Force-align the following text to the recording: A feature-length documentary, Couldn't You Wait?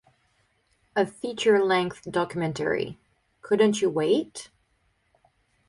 A 0.95 1.05
feature-length 1.05 2.09
documentary, 2.11 2.97
Couldn't 3.43 3.83
You 3.83 3.91
Wait? 3.91 4.49